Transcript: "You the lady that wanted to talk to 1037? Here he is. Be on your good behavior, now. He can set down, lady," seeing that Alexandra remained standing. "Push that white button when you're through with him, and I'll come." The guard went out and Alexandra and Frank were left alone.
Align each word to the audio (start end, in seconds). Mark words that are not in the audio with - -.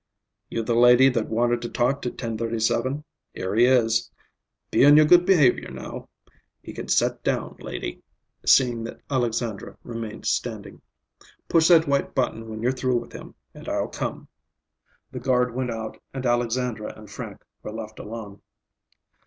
"You 0.49 0.63
the 0.63 0.73
lady 0.73 1.09
that 1.09 1.29
wanted 1.29 1.61
to 1.61 1.69
talk 1.69 2.01
to 2.01 2.09
1037? 2.09 3.03
Here 3.35 3.53
he 3.53 3.65
is. 3.65 4.09
Be 4.71 4.83
on 4.83 4.97
your 4.97 5.05
good 5.05 5.27
behavior, 5.27 5.69
now. 5.69 6.09
He 6.63 6.73
can 6.73 6.87
set 6.87 7.23
down, 7.23 7.57
lady," 7.59 8.01
seeing 8.43 8.83
that 8.85 9.01
Alexandra 9.11 9.77
remained 9.83 10.25
standing. 10.25 10.81
"Push 11.47 11.67
that 11.67 11.87
white 11.87 12.15
button 12.15 12.49
when 12.49 12.63
you're 12.63 12.71
through 12.71 12.97
with 12.97 13.11
him, 13.13 13.35
and 13.53 13.69
I'll 13.69 13.89
come." 13.89 14.27
The 15.11 15.19
guard 15.19 15.53
went 15.53 15.69
out 15.69 16.01
and 16.15 16.25
Alexandra 16.25 16.95
and 16.97 17.07
Frank 17.07 17.43
were 17.61 17.71
left 17.71 17.99
alone. 17.99 18.41